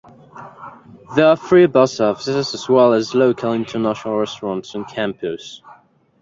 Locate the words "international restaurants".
3.67-4.73